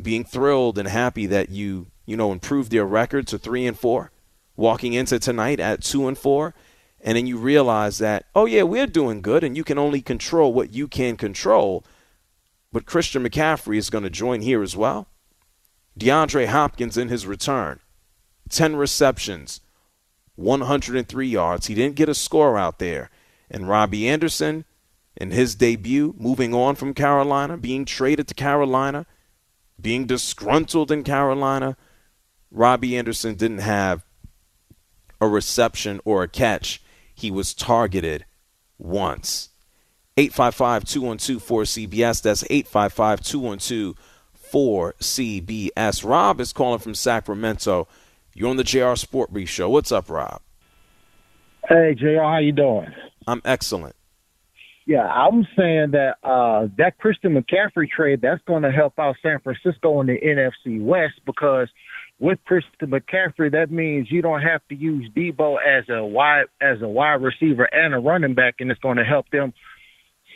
[0.00, 4.10] being thrilled and happy that you, you know, improved your record to 3 and 4,
[4.56, 6.54] walking into tonight at 2 and 4
[7.02, 10.52] and then you realize that, oh, yeah, we're doing good, and you can only control
[10.52, 11.84] what you can control.
[12.70, 15.08] But Christian McCaffrey is going to join here as well.
[15.98, 17.80] DeAndre Hopkins in his return
[18.48, 19.60] 10 receptions,
[20.36, 21.66] 103 yards.
[21.66, 23.10] He didn't get a score out there.
[23.50, 24.64] And Robbie Anderson,
[25.22, 29.06] in his debut, moving on from Carolina, being traded to Carolina,
[29.80, 31.76] being disgruntled in Carolina,
[32.50, 34.04] Robbie Anderson didn't have
[35.20, 36.82] a reception or a catch
[37.14, 38.24] he was targeted
[38.78, 39.50] once.
[40.16, 42.20] 855 212 4CBS.
[42.20, 43.94] That's 855 212
[44.52, 46.04] 4CBS.
[46.04, 47.86] Rob is calling from Sacramento.
[48.34, 49.70] You're on the JR Sport Brief Show.
[49.70, 50.42] What's up, Rob?
[51.68, 52.92] Hey, JR, how you doing?
[53.28, 53.94] I'm excellent.
[54.86, 59.38] Yeah, I'm saying that uh, that Christian McCaffrey trade that's going to help out San
[59.40, 61.68] Francisco in the NFC West because–
[62.22, 66.80] with Christian McCaffrey, that means you don't have to use Deebo as a wide as
[66.80, 69.52] a wide receiver and a running back, and it's going to help them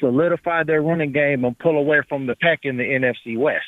[0.00, 3.64] solidify their running game and pull away from the pack in the NFC West.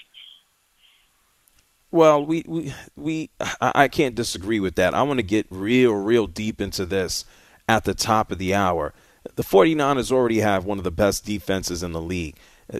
[1.92, 4.94] Well, we we we I can't disagree with that.
[4.94, 7.24] I want to get real real deep into this
[7.68, 8.94] at the top of the hour.
[9.38, 12.34] The 49ers already have one of the best defenses in the league.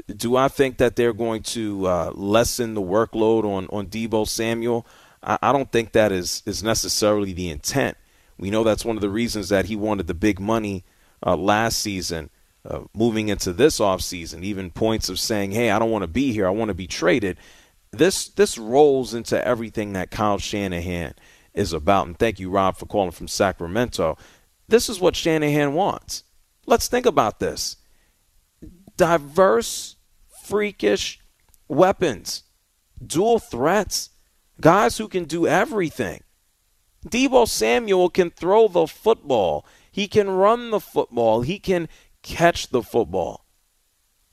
[0.08, 4.84] Do I think that they're going to uh, lessen the workload on on Deebo Samuel?
[5.22, 7.96] I, I don't think that is is necessarily the intent.
[8.38, 10.82] We know that's one of the reasons that he wanted the big money
[11.24, 12.28] uh, last season.
[12.68, 16.32] Uh, moving into this offseason, even points of saying, "Hey, I don't want to be
[16.32, 16.48] here.
[16.48, 17.36] I want to be traded."
[17.92, 21.14] This this rolls into everything that Kyle Shanahan
[21.54, 22.08] is about.
[22.08, 24.18] And thank you, Rob, for calling from Sacramento.
[24.66, 26.24] This is what Shanahan wants.
[26.68, 27.76] Let's think about this:
[28.96, 29.96] diverse,
[30.44, 31.18] freakish
[31.66, 32.42] weapons,
[33.04, 34.10] dual threats
[34.60, 36.22] guys who can do everything.
[37.06, 39.64] Deebo Samuel can throw the football.
[39.90, 41.42] He can run the football.
[41.42, 41.88] He can
[42.22, 43.46] catch the football.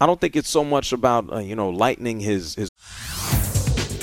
[0.01, 2.69] I don't think it's so much about uh, you know lightening his his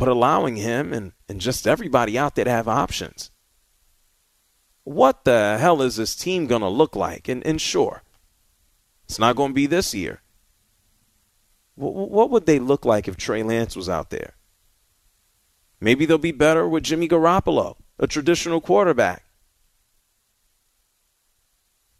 [0.00, 3.30] but allowing him and, and just everybody out there to have options.
[4.82, 7.28] What the hell is this team going to look like?
[7.28, 8.02] And, and sure,
[9.04, 10.22] it's not going to be this year.
[11.74, 14.36] What would they look like if Trey Lance was out there?
[15.80, 19.24] Maybe they'll be better with Jimmy Garoppolo, a traditional quarterback.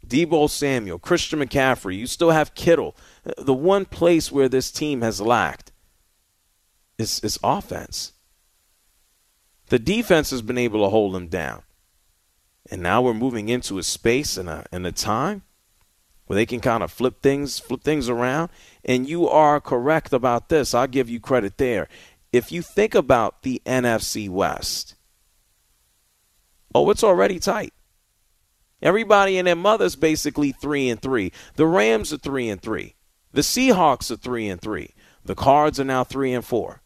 [0.06, 2.96] Deebo Samuel, Christian McCaffrey, you still have Kittle.
[3.36, 5.69] The one place where this team has lacked
[7.00, 8.12] is, is offense.
[9.68, 11.62] The defense has been able to hold them down.
[12.70, 15.42] And now we're moving into a space and a, and a time
[16.26, 18.50] where they can kind of flip things, flip things around.
[18.84, 20.74] And you are correct about this.
[20.74, 21.88] I'll give you credit there.
[22.32, 24.94] If you think about the NFC West,
[26.74, 27.72] oh, it's already tight.
[28.82, 31.32] Everybody and their mother's basically three and three.
[31.56, 32.94] The Rams are three and three.
[33.32, 34.94] The Seahawks are three and three.
[35.24, 36.82] The Cards are now three and four.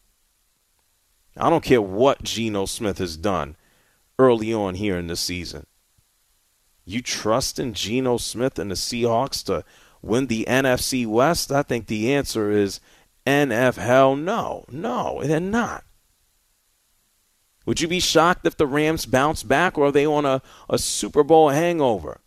[1.37, 3.55] I don't care what Geno Smith has done
[4.17, 5.65] early on here in the season.
[6.85, 9.65] You trust in Geno Smith and the Seahawks to
[10.01, 11.51] win the NFC West?
[11.51, 12.79] I think the answer is
[13.25, 14.65] NFL no.
[14.69, 15.83] No, they're not.
[17.65, 20.77] Would you be shocked if the Rams bounce back or are they on a, a
[20.77, 22.21] Super Bowl hangover?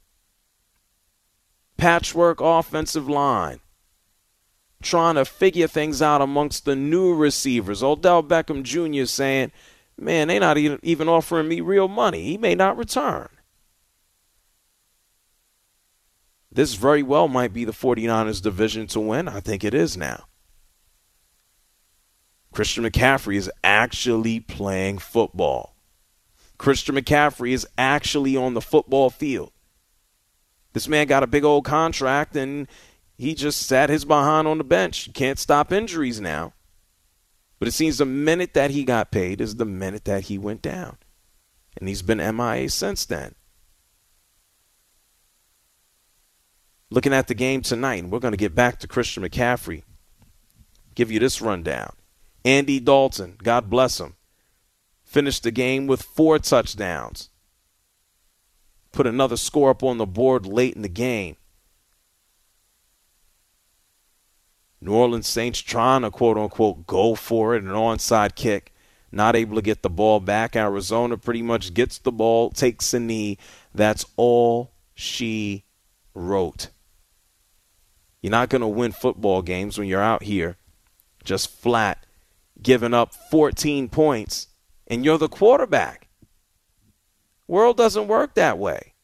[1.77, 3.61] Patchwork offensive line.
[4.81, 7.83] Trying to figure things out amongst the new receivers.
[7.83, 9.07] Odell Beckham Jr.
[9.07, 9.51] saying,
[9.99, 12.23] man, they're not even offering me real money.
[12.23, 13.29] He may not return.
[16.51, 19.29] This very well might be the 49ers division to win.
[19.29, 20.25] I think it is now.
[22.53, 25.75] Christian McCaffrey is actually playing football.
[26.57, 29.53] Christian McCaffrey is actually on the football field.
[30.73, 32.67] This man got a big old contract and
[33.19, 35.13] he just sat his behind on the bench.
[35.13, 36.55] Can't stop injuries now.
[37.59, 40.63] But it seems the minute that he got paid is the minute that he went
[40.63, 40.97] down.
[41.77, 43.35] And he's been MIA since then.
[46.91, 49.83] Looking at the game tonight, and we're going to get back to Christian McCaffrey.
[50.95, 51.93] Give you this rundown.
[52.45, 54.15] Andy Dalton, God bless him,
[55.05, 57.31] finished the game with four touchdowns.
[58.93, 61.37] Put another score up on the board late in the game.
[64.81, 68.73] New Orleans Saints trying to quote unquote go for it, an onside kick,
[69.11, 70.55] not able to get the ball back.
[70.55, 73.39] Arizona pretty much gets the ball, takes a knee.
[73.75, 75.65] That's all she
[76.15, 76.69] wrote.
[78.23, 80.57] You're not going to win football games when you're out here
[81.25, 82.07] just flat
[82.61, 84.49] giving up 14 points
[84.87, 86.09] and you're the quarterback.
[87.47, 88.95] World doesn't work that way.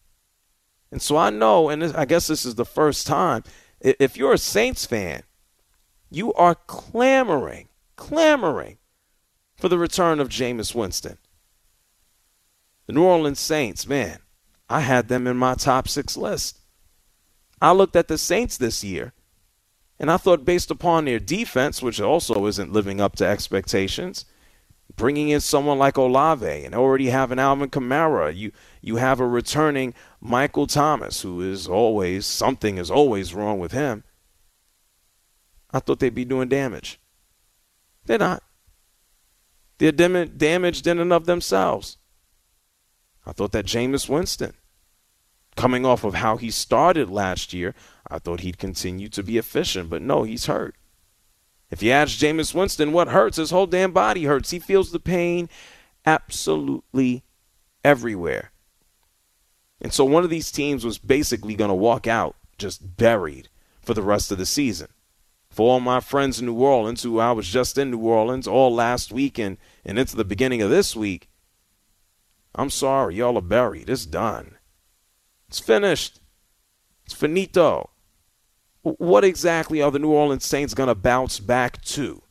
[0.91, 3.43] And so I know, and I guess this is the first time,
[3.81, 5.23] if you're a Saints fan,
[6.15, 8.79] you are clamoring, clamoring
[9.57, 11.19] for the return of Jameis Winston.
[12.87, 14.19] The New Orleans Saints, man,
[14.69, 16.61] I had them in my top six list.
[17.61, 19.13] I looked at the Saints this year
[19.99, 24.25] and I thought, based upon their defense, which also isn't living up to expectations,
[24.97, 29.95] bringing in someone like Olave and already having Alvin Kamara, you you have a returning
[30.21, 34.05] Michael Thomas, who is always something is always wrong with him.
[35.75, 37.01] I thought they'd be doing damage.
[38.07, 38.45] They're not.
[39.79, 41.99] They're damaged in and of themselves.
[43.27, 44.55] I thought that Jameis Winston,
[45.57, 47.75] coming off of how he started last year,
[48.09, 50.77] I thought he'd continue to be efficient, but no, he's hurt.
[51.71, 54.51] If you ask Jameis Winston what hurts, his whole damn body hurts.
[54.51, 55.49] He feels the pain
[56.07, 57.25] absolutely
[57.83, 58.53] everywhere.
[59.81, 63.49] And so one of these teams was basically going to walk out just buried
[63.83, 64.89] for the rest of the season.
[65.55, 68.75] For all my friends in New Orleans, who I was just in New Orleans all
[68.75, 71.29] last week and, and into the beginning of this week,
[72.57, 73.89] I'm sorry, y'all are buried.
[73.89, 74.57] It's done.
[75.47, 76.19] It's finished.
[77.05, 77.91] It's finito.
[78.83, 82.23] What exactly are the New Orleans Saints going to bounce back to?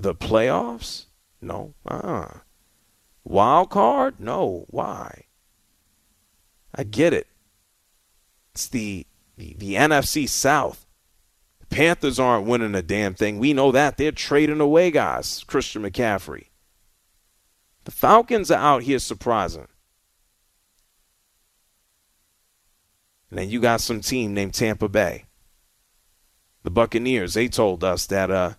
[0.00, 1.04] The playoffs?
[1.40, 1.74] No.
[1.88, 2.38] Uh-uh.
[3.22, 4.18] Wild card?
[4.18, 4.66] No.
[4.70, 5.26] Why?
[6.74, 7.28] I get it.
[8.52, 10.83] It's the, the, the NFC South.
[11.74, 13.40] The Panthers aren't winning a damn thing.
[13.40, 13.96] We know that.
[13.96, 15.42] They're trading away guys.
[15.48, 16.50] Christian McCaffrey.
[17.82, 19.66] The Falcons are out here surprising.
[23.28, 25.24] And then you got some team named Tampa Bay.
[26.62, 28.52] The Buccaneers, they told us that, uh,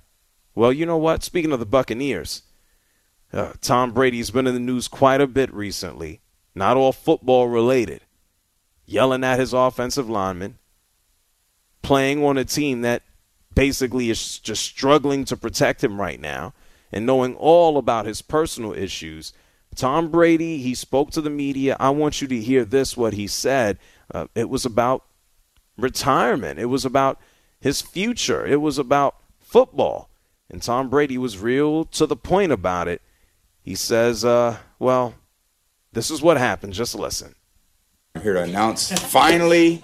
[0.53, 1.23] well, you know what?
[1.23, 2.43] Speaking of the Buccaneers,
[3.31, 6.19] uh, Tom Brady's been in the news quite a bit recently.
[6.53, 8.01] Not all football related.
[8.85, 10.59] Yelling at his offensive lineman,
[11.85, 13.03] playing on a team that
[13.53, 16.51] basically is just struggling to protect him right now,
[16.91, 19.33] and knowing all about his personal issues.
[19.75, 21.77] Tom Brady, he spoke to the media.
[21.79, 23.77] I want you to hear this, what he said.
[24.11, 25.03] Uh, it was about
[25.77, 26.57] retirement.
[26.57, 27.21] It was about
[27.59, 28.43] his future.
[28.43, 30.09] It was about football.
[30.49, 33.03] And Tom Brady was real to the point about it.
[33.61, 35.13] He says, uh, well,
[35.93, 36.73] this is what happened.
[36.73, 37.34] Just listen.
[38.15, 39.83] I'm here to announce finally,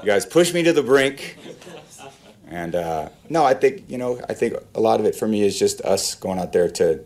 [0.00, 1.36] you guys pushed me to the brink.
[2.48, 5.42] And uh, no, I think, you know, I think a lot of it for me
[5.42, 7.04] is just us going out there to,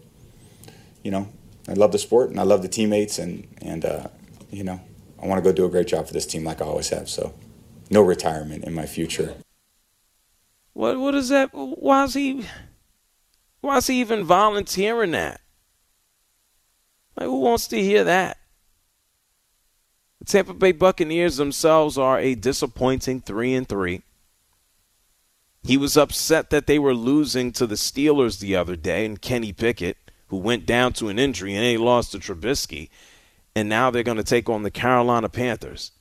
[1.03, 1.29] you know,
[1.69, 4.07] I love the sport and I love the teammates and, and uh,
[4.51, 4.81] you know,
[5.21, 7.09] I want to go do a great job for this team like I always have.
[7.11, 7.35] So
[7.91, 9.35] no retirement in my future.
[10.73, 11.51] What what is that?
[11.53, 12.47] Why is he?
[13.61, 15.41] Why is he even volunteering that?
[17.17, 18.39] Like, who wants to hear that?
[20.27, 24.03] Tampa Bay Buccaneers themselves are a disappointing three and three.
[25.63, 29.53] He was upset that they were losing to the Steelers the other day, and Kenny
[29.53, 29.97] Pickett,
[30.29, 32.91] who went down to an injury and they lost to Trubisky,
[33.57, 35.93] and now they're going to take on the Carolina Panthers.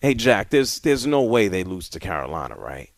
[0.00, 2.90] Hey Jack, there's there's no way they lose to Carolina, right?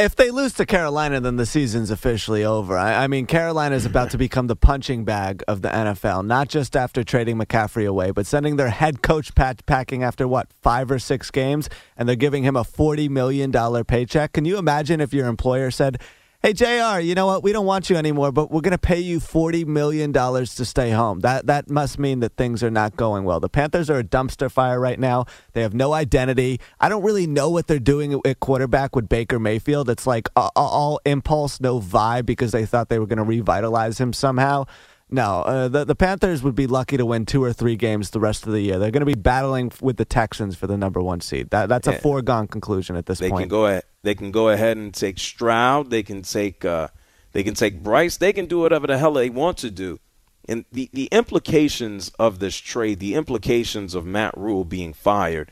[0.00, 2.78] If they lose to Carolina, then the season's officially over.
[2.78, 6.48] I, I mean, Carolina is about to become the punching bag of the NFL, not
[6.48, 10.92] just after trading McCaffrey away, but sending their head coach Pat packing after what, five
[10.92, 13.50] or six games, and they're giving him a $40 million
[13.84, 14.34] paycheck.
[14.34, 16.00] Can you imagine if your employer said,
[16.40, 17.42] Hey Jr., you know what?
[17.42, 20.64] We don't want you anymore, but we're going to pay you forty million dollars to
[20.64, 21.18] stay home.
[21.18, 23.40] That that must mean that things are not going well.
[23.40, 25.24] The Panthers are a dumpster fire right now.
[25.54, 26.60] They have no identity.
[26.78, 29.90] I don't really know what they're doing at quarterback with Baker Mayfield.
[29.90, 34.12] It's like all impulse, no vibe, because they thought they were going to revitalize him
[34.12, 34.66] somehow.
[35.10, 38.20] No, uh, the the Panthers would be lucky to win two or three games the
[38.20, 38.78] rest of the year.
[38.78, 41.50] They're going to be battling with the Texans for the number one seed.
[41.50, 43.44] That that's a foregone conclusion at this they point.
[43.44, 45.90] Can go ahead, they can go ahead and take Stroud.
[45.90, 46.88] They can take uh,
[47.32, 48.18] they can take Bryce.
[48.18, 49.98] They can do whatever the hell they want to do.
[50.46, 55.50] And the the implications of this trade, the implications of Matt Rhule being fired,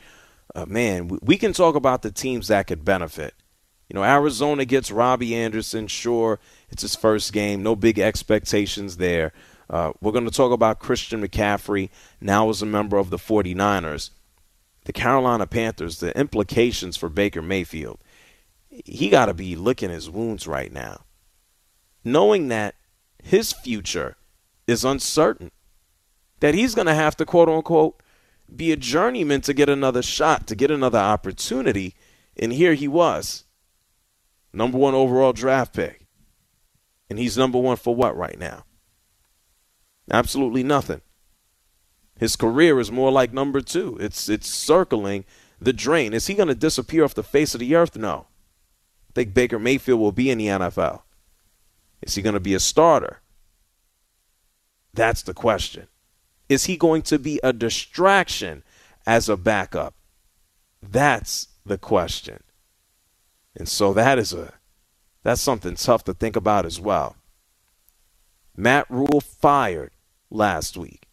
[0.53, 3.33] uh, man, we, we can talk about the teams that could benefit.
[3.89, 5.87] You know, Arizona gets Robbie Anderson.
[5.87, 7.63] Sure, it's his first game.
[7.63, 9.31] No big expectations there.
[9.69, 11.89] Uh, we're going to talk about Christian McCaffrey
[12.21, 14.11] now as a member of the 49ers.
[14.85, 17.99] The Carolina Panthers, the implications for Baker Mayfield.
[18.69, 21.01] He got to be licking his wounds right now,
[22.03, 22.75] knowing that
[23.21, 24.15] his future
[24.67, 25.51] is uncertain,
[26.39, 28.01] that he's going to have to, quote unquote,
[28.53, 31.95] be a journeyman to get another shot, to get another opportunity.
[32.37, 33.43] And here he was,
[34.57, 36.07] number one overall draft pick.
[37.09, 38.65] And he's number one for what right now?
[40.11, 41.01] Absolutely nothing.
[42.19, 43.97] His career is more like number two.
[44.01, 45.23] It's it's circling
[45.61, 46.13] the drain.
[46.13, 47.95] Is he going to disappear off the face of the earth?
[47.95, 48.27] No.
[49.09, 51.01] I think Baker Mayfield will be in the NFL.
[52.01, 53.21] Is he going to be a starter?
[54.93, 55.87] That's the question.
[56.49, 58.63] Is he going to be a distraction
[59.05, 59.93] as a backup?
[60.81, 62.41] That's the question.
[63.57, 64.53] And so that is a
[65.23, 67.17] that's something tough to think about as well.
[68.55, 69.91] Matt Rhule fired
[70.29, 71.07] last week.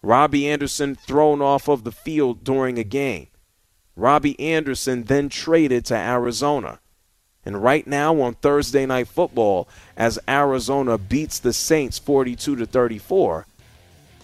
[0.00, 3.26] Robbie Anderson thrown off of the field during a game.
[3.96, 6.80] Robbie Anderson then traded to Arizona.
[7.44, 13.46] And right now on Thursday night football as Arizona beats the Saints 42 to 34,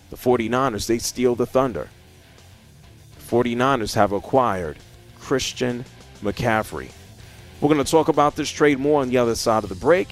[0.09, 1.89] the 49ers they steal the thunder.
[3.17, 4.79] The 49ers have acquired
[5.19, 5.85] Christian
[6.23, 6.91] McCaffrey.
[7.61, 10.09] We're going to talk about this trade more on the other side of the break.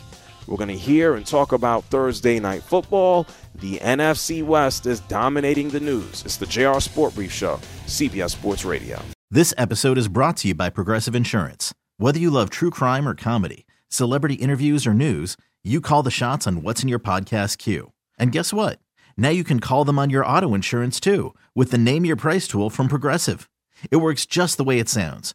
[0.47, 3.27] We're going to hear and talk about Thursday night football.
[3.55, 6.23] The NFC West is dominating the news.
[6.27, 9.01] It's the JR Sport Brief Show, CBS Sports Radio.
[9.31, 11.73] This episode is brought to you by Progressive Insurance.
[11.97, 16.47] Whether you love true crime or comedy, celebrity interviews or news, you call the shots
[16.47, 17.93] on what's in your podcast queue.
[18.19, 18.79] And guess what?
[19.17, 22.47] Now you can call them on your auto insurance too with the Name Your Price
[22.47, 23.49] tool from Progressive.
[23.91, 25.35] It works just the way it sounds.